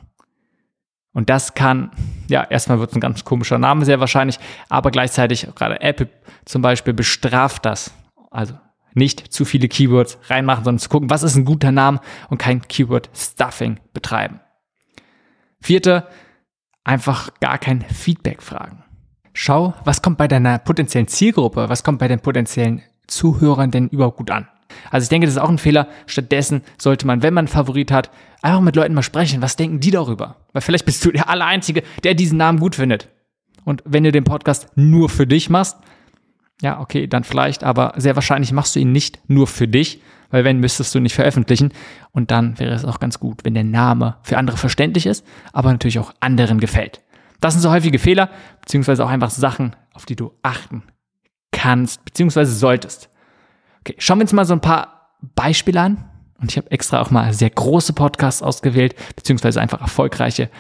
Und 1.13 1.31
das 1.31 1.55
kann, 1.55 1.91
ja, 2.29 2.45
erstmal 2.45 2.79
wird 2.79 2.91
es 2.91 2.97
ein 2.97 3.01
ganz 3.01 3.25
komischer 3.25 3.59
Name 3.59 3.85
sehr 3.85 4.01
wahrscheinlich, 4.01 4.39
aber 4.69 4.91
gleichzeitig, 4.91 5.49
gerade 5.55 5.81
Apple 5.81 6.09
zum 6.45 6.61
Beispiel, 6.61 6.93
bestraft 6.93 7.65
das. 7.65 7.93
Also 8.31 8.55
nicht 8.97 9.33
zu 9.33 9.45
viele 9.45 9.69
Keywords 9.69 10.19
reinmachen, 10.29 10.65
sondern 10.65 10.81
zu 10.81 10.89
gucken, 10.89 11.11
was 11.11 11.23
ist 11.23 11.37
ein 11.37 11.45
guter 11.45 11.71
Name 11.71 12.01
und 12.31 12.39
kein 12.39 12.63
Keyword-Stuffing 12.63 13.79
betreiben. 13.93 14.41
Vierte, 15.61 16.09
einfach 16.83 17.31
gar 17.41 17.59
kein 17.59 17.83
Feedback 17.83 18.43
fragen. 18.43 18.85
Schau, 19.33 19.75
was 19.85 20.01
kommt 20.01 20.17
bei 20.17 20.29
deiner 20.29 20.59
potenziellen 20.59 21.09
Zielgruppe, 21.09 21.69
was 21.69 21.85
kommt 21.85 21.99
bei 21.99 22.09
den 22.09 22.21
potenziellen 22.21 22.83
Zuhörern 23.07 23.71
denn 23.71 23.89
überhaupt 23.89 24.17
gut 24.17 24.31
an. 24.31 24.49
Also 24.91 25.05
ich 25.05 25.09
denke, 25.09 25.27
das 25.27 25.37
ist 25.37 25.43
auch 25.43 25.49
ein 25.49 25.59
Fehler. 25.59 25.89
Stattdessen 26.07 26.63
sollte 26.79 27.07
man, 27.07 27.23
wenn 27.23 27.35
man 27.35 27.43
einen 27.43 27.53
Favorit 27.53 27.93
hat, 27.93 28.11
einfach 28.43 28.61
mit 28.61 28.77
Leuten 28.77 28.95
mal 28.95 29.03
sprechen. 29.03 29.43
Was 29.43 29.57
denken 29.57 29.81
die 29.81 29.91
darüber? 29.91 30.37
Weil 30.53 30.63
vielleicht 30.63 30.87
bist 30.87 31.05
du 31.05 31.13
der 31.13 31.29
Allereinzige, 31.29 31.83
der 32.03 32.15
diesen 32.15 32.39
Namen 32.39 32.59
gut 32.59 32.77
findet. 32.77 33.09
Und 33.65 33.83
wenn 33.85 34.05
du 34.05 34.13
den 34.13 34.25
Podcast 34.25 34.69
nur 34.75 35.09
für 35.09 35.27
dich 35.27 35.51
machst, 35.51 35.77
ja, 36.63 36.81
okay, 36.81 37.07
dann 37.07 37.25
vielleicht, 37.25 37.65
aber 37.65 37.93
sehr 37.97 38.15
wahrscheinlich 38.15 38.53
machst 38.53 38.75
du 38.77 38.81
ihn 38.81 38.93
nicht 38.93 39.21
nur 39.29 39.47
für 39.47 39.69
dich, 39.69 40.01
weil 40.31 40.45
wenn 40.45 40.59
müsstest 40.59 40.95
du 40.95 41.01
nicht 41.01 41.15
veröffentlichen. 41.15 41.73
Und 42.13 42.31
dann 42.31 42.59
wäre 42.59 42.75
es 42.75 42.85
auch 42.85 42.99
ganz 42.99 43.21
gut, 43.21 43.45
wenn 43.45 43.55
der 43.55 43.65
Name 43.65 44.17
für 44.23 44.39
andere 44.39 44.57
verständlich 44.57 45.07
ist, 45.07 45.25
aber 45.53 45.71
natürlich 45.71 45.99
auch 45.99 46.15
anderen 46.21 46.59
gefällt. 46.59 47.03
Das 47.41 47.53
sind 47.53 47.63
so 47.63 47.71
häufige 47.71 47.99
Fehler, 47.99 48.31
beziehungsweise 48.61 49.05
auch 49.05 49.11
einfach 49.11 49.31
Sachen, 49.31 49.77
auf 49.93 50.07
die 50.07 50.17
du 50.17 50.33
achten 50.43 50.83
kannst, 51.53 52.05
beziehungsweise 52.05 52.53
solltest. 52.53 53.11
Okay, 53.81 53.95
schauen 53.99 54.19
wir 54.19 54.23
uns 54.23 54.33
mal 54.33 54.45
so 54.45 54.55
ein 54.55 54.61
paar 54.61 55.17
Beispiele 55.35 55.81
an. 55.81 56.05
Und 56.39 56.51
ich 56.51 56.59
habe 56.59 56.71
extra 56.71 57.01
auch 57.01 57.11
mal 57.11 57.33
sehr 57.33 57.49
große 57.49 57.95
Podcasts 57.95 58.43
ausgewählt, 58.43 58.95
beziehungsweise 59.15 59.61
einfach 59.61 59.81
erfolgreiche. 59.81 60.51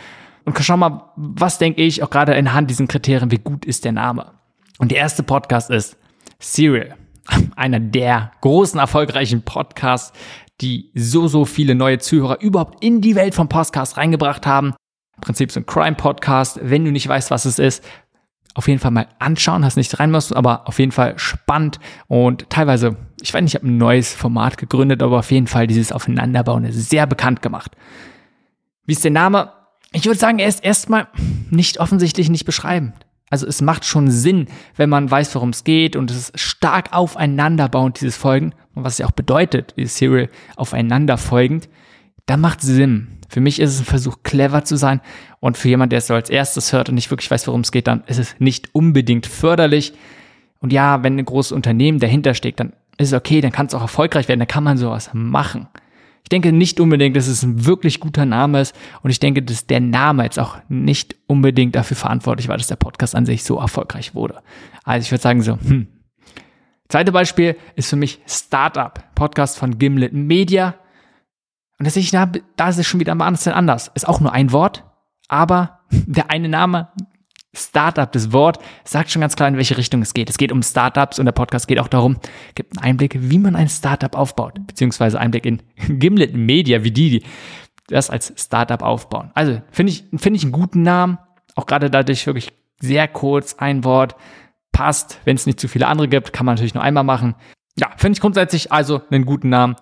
Und 0.44 0.56
schau 0.58 0.76
mal, 0.76 1.10
was 1.16 1.58
denke 1.58 1.82
ich, 1.82 2.02
auch 2.02 2.10
gerade 2.10 2.34
anhand 2.34 2.70
diesen 2.70 2.88
Kriterien, 2.88 3.30
wie 3.30 3.38
gut 3.38 3.64
ist 3.64 3.84
der 3.84 3.92
Name? 3.92 4.32
Und 4.78 4.90
der 4.90 4.98
erste 4.98 5.22
Podcast 5.22 5.70
ist 5.70 5.96
Serial. 6.38 6.94
Einer 7.56 7.80
der 7.80 8.32
großen, 8.40 8.78
erfolgreichen 8.78 9.42
Podcasts, 9.42 10.12
die 10.60 10.90
so, 10.94 11.28
so 11.28 11.44
viele 11.44 11.74
neue 11.74 11.98
Zuhörer 11.98 12.40
überhaupt 12.40 12.82
in 12.84 13.00
die 13.00 13.14
Welt 13.14 13.34
vom 13.34 13.48
Podcast 13.48 13.96
reingebracht 13.96 14.46
haben. 14.46 14.74
Im 15.16 15.20
Prinzip 15.22 15.50
so 15.50 15.60
ein 15.60 15.66
Crime-Podcast. 15.66 16.60
Wenn 16.62 16.84
du 16.84 16.92
nicht 16.92 17.08
weißt, 17.08 17.30
was 17.30 17.44
es 17.44 17.58
ist, 17.58 17.84
auf 18.54 18.68
jeden 18.68 18.80
Fall 18.80 18.90
mal 18.90 19.08
anschauen, 19.18 19.64
hast 19.64 19.76
nicht 19.76 19.98
rein 20.00 20.10
müssen, 20.10 20.34
aber 20.34 20.66
auf 20.66 20.78
jeden 20.78 20.92
Fall 20.92 21.18
spannend 21.18 21.78
und 22.08 22.48
teilweise, 22.48 22.96
ich 23.20 23.34
weiß 23.34 23.42
nicht, 23.42 23.54
ich 23.54 23.60
habe 23.60 23.68
ein 23.68 23.76
neues 23.76 24.14
Format 24.14 24.56
gegründet, 24.56 25.02
aber 25.02 25.18
auf 25.18 25.30
jeden 25.30 25.46
Fall 25.46 25.66
dieses 25.66 25.92
Aufeinanderbauen 25.92 26.64
ist 26.64 26.88
sehr 26.88 27.06
bekannt 27.06 27.42
gemacht. 27.42 27.72
Wie 28.86 28.92
ist 28.92 29.04
der 29.04 29.10
Name? 29.10 29.52
Ich 29.92 30.06
würde 30.06 30.18
sagen, 30.18 30.38
er 30.38 30.48
ist 30.48 30.64
erstmal 30.64 31.08
nicht 31.50 31.80
offensichtlich 31.80 32.30
nicht 32.30 32.46
beschreibend. 32.46 32.94
Also 33.28 33.46
es 33.46 33.60
macht 33.60 33.84
schon 33.84 34.10
Sinn, 34.10 34.46
wenn 34.76 34.88
man 34.88 35.10
weiß, 35.10 35.34
worum 35.34 35.50
es 35.50 35.64
geht 35.64 35.96
und 35.96 36.10
es 36.10 36.16
ist 36.16 36.40
stark 36.40 36.92
aufeinanderbauend, 36.92 38.00
dieses 38.00 38.16
Folgen, 38.16 38.54
und 38.74 38.84
was 38.84 38.98
ja 38.98 39.06
auch 39.06 39.12
bedeutet, 39.12 39.74
dieses 39.76 39.96
Serial 39.96 40.28
aufeinander 40.54 41.16
folgend, 41.16 41.68
da 42.26 42.36
macht 42.36 42.60
Sinn. 42.60 43.08
Für 43.28 43.40
mich 43.40 43.58
ist 43.58 43.70
es 43.70 43.80
ein 43.80 43.86
Versuch, 43.86 44.18
clever 44.22 44.64
zu 44.64 44.76
sein 44.76 45.00
und 45.40 45.56
für 45.56 45.68
jemand, 45.68 45.92
der 45.92 45.98
es 45.98 46.06
so 46.06 46.14
als 46.14 46.30
erstes 46.30 46.72
hört 46.72 46.88
und 46.88 46.94
nicht 46.94 47.10
wirklich 47.10 47.30
weiß, 47.30 47.46
worum 47.48 47.62
es 47.62 47.72
geht, 47.72 47.88
dann 47.88 48.04
ist 48.06 48.18
es 48.18 48.36
nicht 48.38 48.74
unbedingt 48.74 49.26
förderlich. 49.26 49.94
Und 50.60 50.72
ja, 50.72 51.02
wenn 51.02 51.18
ein 51.18 51.24
großes 51.24 51.52
Unternehmen 51.52 51.98
dahinter 51.98 52.34
steht, 52.34 52.60
dann 52.60 52.72
ist 52.98 53.08
es 53.08 53.14
okay, 53.14 53.40
dann 53.40 53.52
kann 53.52 53.66
es 53.66 53.74
auch 53.74 53.82
erfolgreich 53.82 54.28
werden, 54.28 54.40
dann 54.40 54.48
kann 54.48 54.64
man 54.64 54.76
sowas 54.76 55.10
machen. 55.12 55.68
Ich 56.26 56.28
denke 56.28 56.50
nicht 56.50 56.80
unbedingt, 56.80 57.14
dass 57.14 57.28
es 57.28 57.44
ein 57.44 57.66
wirklich 57.66 58.00
guter 58.00 58.26
Name 58.26 58.60
ist 58.60 58.74
und 59.02 59.10
ich 59.10 59.20
denke, 59.20 59.44
dass 59.44 59.68
der 59.68 59.78
Name 59.78 60.24
jetzt 60.24 60.40
auch 60.40 60.58
nicht 60.68 61.14
unbedingt 61.28 61.76
dafür 61.76 61.96
verantwortlich 61.96 62.48
war, 62.48 62.56
dass 62.56 62.66
der 62.66 62.74
Podcast 62.74 63.14
an 63.14 63.26
sich 63.26 63.44
so 63.44 63.60
erfolgreich 63.60 64.16
wurde. 64.16 64.42
Also 64.82 65.04
ich 65.04 65.12
würde 65.12 65.22
sagen 65.22 65.40
so, 65.40 65.52
hm. 65.52 65.86
Zweite 66.88 67.12
Beispiel 67.12 67.54
ist 67.76 67.90
für 67.90 67.94
mich 67.94 68.20
Startup, 68.26 69.04
Podcast 69.14 69.56
von 69.56 69.78
Gimlet 69.78 70.14
Media. 70.14 70.74
Und 71.78 71.86
das 71.86 71.94
sehe 71.94 72.02
ich 72.02 72.10
da, 72.10 72.26
da 72.56 72.68
ist 72.70 72.78
es 72.78 72.88
schon 72.88 72.98
wieder 72.98 73.14
bisschen 73.14 73.52
anders. 73.52 73.92
Ist 73.94 74.08
auch 74.08 74.18
nur 74.18 74.32
ein 74.32 74.50
Wort, 74.50 74.82
aber 75.28 75.78
der 75.90 76.32
eine 76.32 76.48
Name 76.48 76.88
Startup, 77.56 78.10
das 78.10 78.32
Wort 78.32 78.58
sagt 78.84 79.10
schon 79.10 79.20
ganz 79.20 79.36
klar, 79.36 79.48
in 79.48 79.56
welche 79.56 79.76
Richtung 79.76 80.02
es 80.02 80.14
geht. 80.14 80.30
Es 80.30 80.38
geht 80.38 80.52
um 80.52 80.62
Startups 80.62 81.18
und 81.18 81.24
der 81.24 81.32
Podcast 81.32 81.66
geht 81.68 81.80
auch 81.80 81.88
darum, 81.88 82.18
gibt 82.54 82.76
einen 82.76 82.84
Einblick, 82.84 83.16
wie 83.18 83.38
man 83.38 83.56
ein 83.56 83.68
Startup 83.68 84.14
aufbaut, 84.14 84.54
beziehungsweise 84.66 85.18
Einblick 85.18 85.46
in 85.46 85.62
Gimlet 85.98 86.34
Media, 86.34 86.84
wie 86.84 86.90
die, 86.90 87.10
die 87.10 87.22
das 87.88 88.10
als 88.10 88.32
Startup 88.36 88.82
aufbauen. 88.82 89.30
Also 89.34 89.62
finde 89.70 89.92
ich, 89.92 90.04
finde 90.16 90.36
ich 90.36 90.42
einen 90.42 90.52
guten 90.52 90.82
Namen, 90.82 91.18
auch 91.54 91.66
gerade 91.66 91.90
dadurch 91.90 92.26
wirklich 92.26 92.52
sehr 92.80 93.08
kurz 93.08 93.54
ein 93.54 93.84
Wort, 93.84 94.16
passt. 94.72 95.20
Wenn 95.24 95.36
es 95.36 95.46
nicht 95.46 95.58
zu 95.58 95.68
viele 95.68 95.86
andere 95.86 96.08
gibt, 96.08 96.32
kann 96.32 96.44
man 96.44 96.54
natürlich 96.54 96.74
nur 96.74 96.82
einmal 96.82 97.04
machen. 97.04 97.34
Ja, 97.78 97.90
finde 97.96 98.16
ich 98.16 98.20
grundsätzlich 98.20 98.72
also 98.72 99.02
einen 99.10 99.24
guten 99.24 99.48
Namen. 99.48 99.76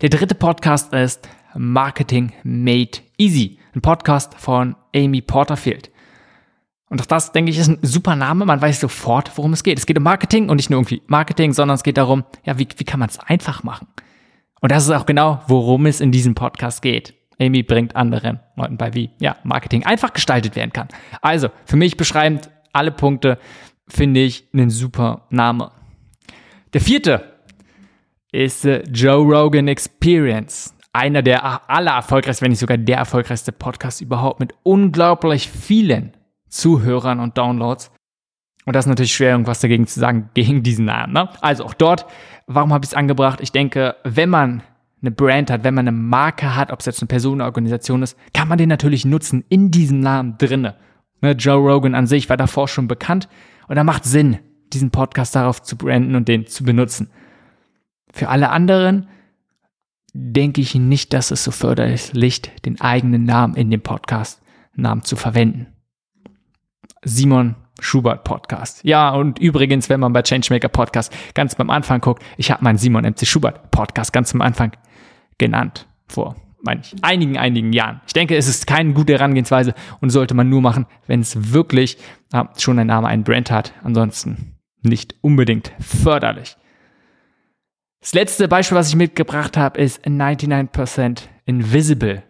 Der 0.00 0.08
dritte 0.08 0.34
Podcast 0.34 0.92
ist 0.92 1.28
Marketing 1.54 2.32
Made 2.42 2.98
Easy, 3.18 3.58
ein 3.74 3.80
Podcast 3.80 4.34
von 4.34 4.76
Amy 4.94 5.20
Porterfield. 5.20 5.90
Und 6.94 7.00
auch 7.00 7.06
das, 7.06 7.32
denke 7.32 7.50
ich, 7.50 7.58
ist 7.58 7.66
ein 7.66 7.78
super 7.82 8.14
Name. 8.14 8.44
Man 8.44 8.62
weiß 8.62 8.78
sofort, 8.78 9.32
worum 9.34 9.52
es 9.52 9.64
geht. 9.64 9.80
Es 9.80 9.84
geht 9.84 9.98
um 9.98 10.04
Marketing 10.04 10.48
und 10.48 10.58
nicht 10.58 10.70
nur 10.70 10.78
irgendwie 10.78 11.02
Marketing, 11.08 11.52
sondern 11.52 11.74
es 11.74 11.82
geht 11.82 11.96
darum, 11.96 12.22
ja, 12.44 12.56
wie, 12.56 12.68
wie 12.76 12.84
kann 12.84 13.00
man 13.00 13.08
es 13.08 13.18
einfach 13.18 13.64
machen? 13.64 13.88
Und 14.60 14.70
das 14.70 14.84
ist 14.84 14.92
auch 14.92 15.04
genau, 15.04 15.42
worum 15.48 15.86
es 15.86 16.00
in 16.00 16.12
diesem 16.12 16.36
Podcast 16.36 16.82
geht. 16.82 17.14
Amy 17.40 17.64
bringt 17.64 17.96
anderen 17.96 18.38
Leuten 18.54 18.76
bei, 18.76 18.94
wie 18.94 19.10
ja, 19.18 19.34
Marketing 19.42 19.84
einfach 19.84 20.12
gestaltet 20.12 20.54
werden 20.54 20.72
kann. 20.72 20.86
Also, 21.20 21.48
für 21.64 21.74
mich 21.74 21.96
beschreibend 21.96 22.48
alle 22.72 22.92
Punkte, 22.92 23.40
finde 23.88 24.20
ich 24.20 24.46
einen 24.52 24.70
super 24.70 25.26
Name. 25.30 25.72
Der 26.74 26.80
vierte 26.80 27.24
ist 28.30 28.62
The 28.62 28.82
Joe 28.92 29.24
Rogan 29.24 29.66
Experience. 29.66 30.72
Einer 30.92 31.22
der 31.22 31.68
aller 31.68 31.96
erfolgreichsten, 31.96 32.44
wenn 32.44 32.52
nicht 32.52 32.60
sogar 32.60 32.78
der 32.78 32.98
erfolgreichste 32.98 33.50
Podcast 33.50 34.00
überhaupt 34.00 34.38
mit 34.38 34.54
unglaublich 34.62 35.48
vielen 35.48 36.12
Zuhörern 36.54 37.20
und 37.20 37.36
Downloads. 37.36 37.90
Und 38.64 38.74
das 38.74 38.86
ist 38.86 38.88
natürlich 38.88 39.14
schwer, 39.14 39.32
irgendwas 39.32 39.60
dagegen 39.60 39.86
zu 39.86 40.00
sagen, 40.00 40.30
gegen 40.34 40.62
diesen 40.62 40.86
Namen. 40.86 41.12
Ne? 41.12 41.28
Also 41.40 41.64
auch 41.64 41.74
dort, 41.74 42.06
warum 42.46 42.72
habe 42.72 42.84
ich 42.84 42.92
es 42.92 42.94
angebracht? 42.96 43.40
Ich 43.42 43.52
denke, 43.52 43.96
wenn 44.04 44.30
man 44.30 44.62
eine 45.02 45.10
Brand 45.10 45.50
hat, 45.50 45.64
wenn 45.64 45.74
man 45.74 45.86
eine 45.86 45.96
Marke 45.96 46.56
hat, 46.56 46.72
ob 46.72 46.80
es 46.80 46.86
jetzt 46.86 47.02
eine 47.02 47.08
Person 47.08 47.36
oder 47.36 47.46
Organisation 47.46 48.02
ist, 48.02 48.16
kann 48.32 48.48
man 48.48 48.56
den 48.56 48.68
natürlich 48.68 49.04
nutzen 49.04 49.44
in 49.48 49.70
diesem 49.70 50.00
Namen 50.00 50.38
drinne. 50.38 50.76
Ne, 51.20 51.32
Joe 51.32 51.56
Rogan 51.56 51.94
an 51.94 52.06
sich 52.06 52.30
war 52.30 52.36
davor 52.36 52.68
schon 52.68 52.88
bekannt 52.88 53.28
und 53.68 53.76
da 53.76 53.84
macht 53.84 54.04
Sinn, 54.04 54.38
diesen 54.72 54.90
Podcast 54.90 55.34
darauf 55.34 55.60
zu 55.60 55.76
branden 55.76 56.14
und 56.14 56.28
den 56.28 56.46
zu 56.46 56.64
benutzen. 56.64 57.10
Für 58.12 58.28
alle 58.28 58.50
anderen 58.50 59.08
denke 60.14 60.60
ich 60.60 60.74
nicht, 60.74 61.12
dass 61.12 61.32
es 61.32 61.44
so 61.44 61.50
förderlich 61.50 62.14
ist, 62.14 62.50
den 62.64 62.80
eigenen 62.80 63.24
Namen 63.24 63.56
in 63.56 63.70
dem 63.70 63.82
Podcast 63.82 64.40
Namen 64.76 65.02
zu 65.02 65.16
verwenden. 65.16 65.73
Simon 67.04 67.56
Schubert 67.80 68.24
Podcast. 68.24 68.84
Ja, 68.84 69.10
und 69.10 69.38
übrigens, 69.38 69.88
wenn 69.88 70.00
man 70.00 70.12
bei 70.12 70.22
Changemaker 70.22 70.68
Podcast 70.68 71.12
ganz 71.34 71.54
beim 71.54 71.70
Anfang 71.70 72.00
guckt, 72.00 72.22
ich 72.36 72.50
habe 72.50 72.62
meinen 72.64 72.78
Simon 72.78 73.04
MC 73.04 73.26
Schubert 73.26 73.70
Podcast 73.70 74.12
ganz 74.12 74.34
am 74.34 74.40
Anfang 74.40 74.72
genannt 75.38 75.86
vor 76.06 76.36
manch, 76.64 76.94
einigen, 77.02 77.36
einigen 77.36 77.72
Jahren. 77.72 78.00
Ich 78.06 78.12
denke, 78.12 78.36
es 78.36 78.48
ist 78.48 78.66
keine 78.66 78.94
gute 78.94 79.12
Herangehensweise 79.12 79.74
und 80.00 80.10
sollte 80.10 80.34
man 80.34 80.48
nur 80.48 80.62
machen, 80.62 80.86
wenn 81.06 81.20
es 81.20 81.52
wirklich 81.52 81.98
äh, 82.32 82.44
schon 82.56 82.78
ein 82.78 82.86
Name, 82.86 83.06
einen 83.06 83.24
Brand 83.24 83.50
hat. 83.50 83.72
Ansonsten 83.84 84.56
nicht 84.82 85.14
unbedingt 85.20 85.72
förderlich. 85.78 86.56
Das 88.00 88.14
letzte 88.14 88.48
Beispiel, 88.48 88.76
was 88.76 88.88
ich 88.88 88.96
mitgebracht 88.96 89.56
habe, 89.56 89.80
ist 89.80 90.04
99% 90.06 91.22
Invisible. 91.46 92.22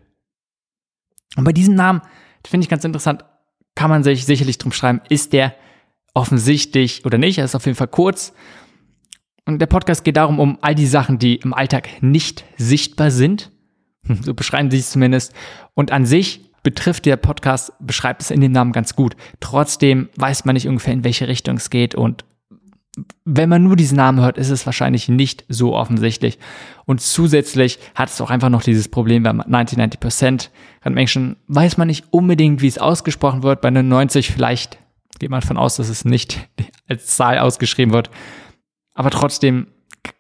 Und 1.36 1.44
bei 1.44 1.52
diesem 1.52 1.74
Namen 1.74 2.02
finde 2.46 2.64
ich 2.64 2.70
ganz 2.70 2.84
interessant, 2.84 3.24
kann 3.74 3.90
man 3.90 4.04
sich 4.04 4.24
sicherlich 4.24 4.58
drum 4.58 4.72
schreiben, 4.72 5.00
ist 5.08 5.32
der 5.32 5.54
offensichtlich 6.14 7.04
oder 7.04 7.18
nicht. 7.18 7.38
Er 7.38 7.44
ist 7.44 7.54
auf 7.54 7.66
jeden 7.66 7.76
Fall 7.76 7.88
kurz. 7.88 8.32
Und 9.46 9.58
der 9.58 9.66
Podcast 9.66 10.04
geht 10.04 10.16
darum, 10.16 10.38
um 10.38 10.58
all 10.62 10.74
die 10.74 10.86
Sachen, 10.86 11.18
die 11.18 11.36
im 11.36 11.52
Alltag 11.52 11.88
nicht 12.02 12.44
sichtbar 12.56 13.10
sind. 13.10 13.50
So 14.22 14.34
beschreiben 14.34 14.70
sie 14.70 14.78
es 14.78 14.90
zumindest. 14.90 15.32
Und 15.74 15.90
an 15.90 16.06
sich 16.06 16.52
betrifft 16.62 17.06
der 17.06 17.16
Podcast, 17.16 17.72
beschreibt 17.80 18.22
es 18.22 18.30
in 18.30 18.40
dem 18.40 18.52
Namen 18.52 18.72
ganz 18.72 18.96
gut. 18.96 19.16
Trotzdem 19.40 20.08
weiß 20.16 20.44
man 20.44 20.54
nicht 20.54 20.68
ungefähr, 20.68 20.94
in 20.94 21.04
welche 21.04 21.28
Richtung 21.28 21.56
es 21.56 21.70
geht. 21.70 21.94
Und 21.94 22.24
wenn 23.24 23.48
man 23.48 23.64
nur 23.64 23.76
diesen 23.76 23.96
Namen 23.96 24.20
hört, 24.20 24.38
ist 24.38 24.50
es 24.50 24.66
wahrscheinlich 24.66 25.08
nicht 25.08 25.44
so 25.48 25.74
offensichtlich. 25.74 26.38
Und 26.84 27.00
zusätzlich 27.00 27.78
hat 27.94 28.08
es 28.08 28.20
auch 28.20 28.30
einfach 28.30 28.50
noch 28.50 28.62
dieses 28.62 28.88
Problem 28.88 29.22
bei 29.22 29.32
90, 29.32 29.78
90 29.78 30.00
Prozent 30.00 30.50
Menschen 30.84 31.36
weiß 31.48 31.76
man 31.76 31.88
nicht 31.88 32.04
unbedingt, 32.10 32.60
wie 32.60 32.68
es 32.68 32.78
ausgesprochen 32.78 33.42
wird. 33.42 33.60
Bei 33.62 33.70
90 33.70 34.30
vielleicht 34.30 34.78
geht 35.18 35.30
man 35.30 35.40
davon 35.40 35.56
aus, 35.56 35.76
dass 35.76 35.88
es 35.88 36.04
nicht 36.04 36.48
als 36.88 37.06
Zahl 37.16 37.38
ausgeschrieben 37.38 37.92
wird. 37.92 38.10
Aber 38.92 39.10
trotzdem, 39.10 39.68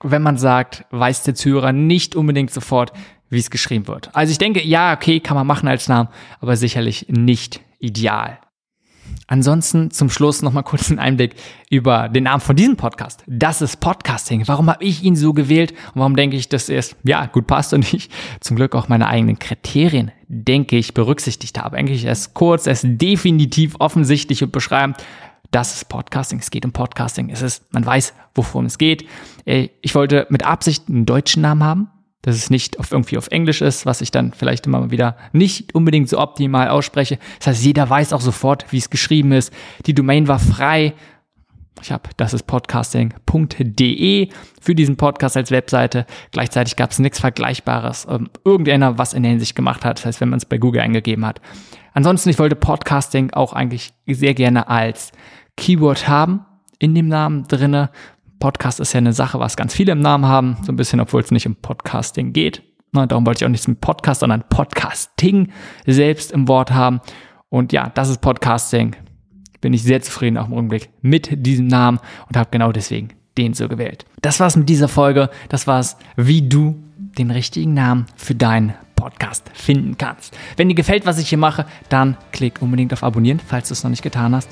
wenn 0.02 0.22
man 0.22 0.38
sagt, 0.38 0.86
weiß 0.90 1.22
der 1.24 1.34
Zuhörer 1.34 1.72
nicht 1.72 2.16
unbedingt 2.16 2.50
sofort, 2.50 2.92
wie 3.28 3.38
es 3.38 3.50
geschrieben 3.50 3.86
wird. 3.88 4.10
Also 4.14 4.30
ich 4.30 4.38
denke, 4.38 4.62
ja, 4.62 4.94
okay, 4.94 5.20
kann 5.20 5.36
man 5.36 5.46
machen 5.46 5.68
als 5.68 5.88
Namen, 5.88 6.08
aber 6.40 6.56
sicherlich 6.56 7.06
nicht 7.08 7.60
ideal. 7.78 8.38
Ansonsten 9.26 9.90
zum 9.90 10.10
Schluss 10.10 10.42
nochmal 10.42 10.64
kurz 10.64 10.90
einen 10.90 10.98
Einblick 10.98 11.34
über 11.70 12.08
den 12.08 12.24
Namen 12.24 12.40
von 12.40 12.56
diesem 12.56 12.76
Podcast. 12.76 13.24
Das 13.26 13.62
ist 13.62 13.80
Podcasting. 13.80 14.46
Warum 14.46 14.68
habe 14.68 14.84
ich 14.84 15.02
ihn 15.02 15.16
so 15.16 15.32
gewählt 15.32 15.72
und 15.94 16.00
warum 16.00 16.14
denke 16.14 16.36
ich, 16.36 16.48
dass 16.48 16.68
er 16.68 16.78
es 16.78 16.94
ja 17.04 17.24
gut 17.26 17.46
passt 17.46 17.72
und 17.72 17.92
ich 17.94 18.10
zum 18.40 18.56
Glück 18.56 18.74
auch 18.74 18.88
meine 18.88 19.08
eigenen 19.08 19.38
Kriterien, 19.38 20.10
denke 20.28 20.76
ich, 20.76 20.92
berücksichtigt 20.92 21.58
habe. 21.58 21.76
Eigentlich 21.76 22.04
ist 22.04 22.34
kurz, 22.34 22.66
er 22.66 22.74
ist 22.74 22.86
definitiv 22.86 23.76
offensichtlich 23.78 24.42
und 24.42 24.52
beschreibend. 24.52 24.98
Das 25.50 25.74
ist 25.74 25.88
Podcasting. 25.88 26.40
Es 26.40 26.50
geht 26.50 26.64
um 26.64 26.72
Podcasting. 26.72 27.30
Es 27.30 27.40
ist, 27.40 27.72
man 27.72 27.86
weiß, 27.86 28.12
wovon 28.34 28.66
es 28.66 28.76
geht. 28.76 29.06
Äh, 29.46 29.68
ich 29.80 29.94
wollte 29.94 30.26
mit 30.28 30.44
Absicht 30.44 30.88
einen 30.88 31.06
deutschen 31.06 31.42
Namen 31.42 31.64
haben 31.64 31.90
dass 32.24 32.36
es 32.36 32.48
nicht 32.48 32.78
auf, 32.78 32.90
irgendwie 32.90 33.18
auf 33.18 33.28
Englisch 33.28 33.60
ist, 33.60 33.84
was 33.84 34.00
ich 34.00 34.10
dann 34.10 34.32
vielleicht 34.32 34.66
immer 34.66 34.90
wieder 34.90 35.16
nicht 35.32 35.74
unbedingt 35.74 36.08
so 36.08 36.18
optimal 36.18 36.68
ausspreche. 36.68 37.18
Das 37.38 37.48
heißt, 37.48 37.64
jeder 37.64 37.88
weiß 37.88 38.14
auch 38.14 38.22
sofort, 38.22 38.64
wie 38.70 38.78
es 38.78 38.88
geschrieben 38.88 39.32
ist. 39.32 39.52
Die 39.84 39.94
Domain 39.94 40.26
war 40.26 40.38
frei. 40.38 40.94
Ich 41.82 41.92
habe, 41.92 42.08
das 42.16 42.32
ist 42.32 42.46
podcasting.de 42.46 44.28
für 44.58 44.74
diesen 44.74 44.96
Podcast 44.96 45.36
als 45.36 45.50
Webseite. 45.50 46.06
Gleichzeitig 46.30 46.76
gab 46.76 46.92
es 46.92 46.98
nichts 46.98 47.20
Vergleichbares, 47.20 48.06
ähm, 48.08 48.30
irgendeiner 48.42 48.96
was 48.96 49.12
in 49.12 49.22
der 49.22 49.30
Hinsicht 49.32 49.54
gemacht 49.54 49.84
hat. 49.84 49.98
Das 49.98 50.06
heißt, 50.06 50.20
wenn 50.22 50.30
man 50.30 50.38
es 50.38 50.46
bei 50.46 50.56
Google 50.56 50.80
eingegeben 50.80 51.26
hat. 51.26 51.42
Ansonsten, 51.92 52.30
ich 52.30 52.38
wollte 52.38 52.56
Podcasting 52.56 53.32
auch 53.32 53.52
eigentlich 53.52 53.92
sehr 54.06 54.32
gerne 54.32 54.68
als 54.68 55.12
Keyword 55.58 56.08
haben 56.08 56.46
in 56.78 56.94
dem 56.94 57.08
Namen 57.08 57.46
drinne, 57.48 57.90
Podcast 58.44 58.78
ist 58.78 58.92
ja 58.92 58.98
eine 58.98 59.14
Sache, 59.14 59.40
was 59.40 59.56
ganz 59.56 59.72
viele 59.72 59.92
im 59.92 60.00
Namen 60.00 60.26
haben, 60.26 60.58
so 60.66 60.70
ein 60.70 60.76
bisschen, 60.76 61.00
obwohl 61.00 61.22
es 61.22 61.30
nicht 61.30 61.46
um 61.46 61.56
Podcasting 61.56 62.34
geht. 62.34 62.62
Na, 62.92 63.06
darum 63.06 63.24
wollte 63.24 63.38
ich 63.38 63.46
auch 63.46 63.50
nichts 63.50 63.66
mit 63.68 63.80
Podcast, 63.80 64.20
sondern 64.20 64.44
Podcasting 64.50 65.50
selbst 65.86 66.30
im 66.30 66.46
Wort 66.46 66.70
haben. 66.70 67.00
Und 67.48 67.72
ja, 67.72 67.90
das 67.94 68.10
ist 68.10 68.20
Podcasting. 68.20 68.96
Bin 69.62 69.72
ich 69.72 69.82
sehr 69.82 70.02
zufrieden 70.02 70.36
auch 70.36 70.48
im 70.48 70.52
Rückblick 70.52 70.90
mit 71.00 71.46
diesem 71.46 71.68
Namen 71.68 72.00
und 72.28 72.36
habe 72.36 72.50
genau 72.50 72.70
deswegen 72.70 73.14
den 73.38 73.54
so 73.54 73.66
gewählt. 73.66 74.04
Das 74.20 74.40
war's 74.40 74.56
mit 74.56 74.68
dieser 74.68 74.88
Folge. 74.88 75.30
Das 75.48 75.66
war's, 75.66 75.96
wie 76.16 76.46
du 76.46 76.76
den 77.16 77.30
richtigen 77.30 77.72
Namen 77.72 78.04
für 78.14 78.34
deinen 78.34 78.74
Podcast 78.94 79.50
finden 79.54 79.96
kannst. 79.96 80.36
Wenn 80.58 80.68
dir 80.68 80.74
gefällt, 80.74 81.06
was 81.06 81.18
ich 81.18 81.30
hier 81.30 81.38
mache, 81.38 81.64
dann 81.88 82.18
klick 82.30 82.60
unbedingt 82.60 82.92
auf 82.92 83.04
Abonnieren, 83.04 83.40
falls 83.40 83.68
du 83.68 83.72
es 83.72 83.84
noch 83.84 83.90
nicht 83.90 84.02
getan 84.02 84.34
hast. 84.34 84.50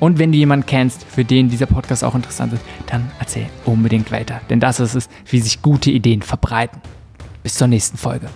Und 0.00 0.18
wenn 0.18 0.32
du 0.32 0.38
jemanden 0.38 0.66
kennst, 0.66 1.04
für 1.04 1.24
den 1.24 1.48
dieser 1.48 1.66
Podcast 1.66 2.04
auch 2.04 2.14
interessant 2.14 2.52
ist, 2.52 2.62
dann 2.86 3.10
erzähl 3.18 3.46
unbedingt 3.64 4.10
weiter. 4.12 4.40
Denn 4.50 4.60
das 4.60 4.80
ist 4.80 4.94
es, 4.94 5.08
wie 5.26 5.40
sich 5.40 5.62
gute 5.62 5.90
Ideen 5.90 6.22
verbreiten. 6.22 6.80
Bis 7.42 7.54
zur 7.54 7.68
nächsten 7.68 7.96
Folge. 7.96 8.28